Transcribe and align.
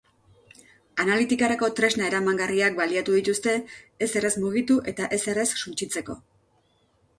Analitikarako 1.03 1.69
tresna 1.79 2.07
eramangarriak 2.11 2.79
baliatu 2.81 3.19
dituzte, 3.19 3.55
ezer 4.07 4.29
ez 4.33 4.33
mugitu 4.47 4.81
eta 4.95 5.13
ezer 5.21 5.45
ez 5.45 5.47
suntsitzeko. 5.63 6.21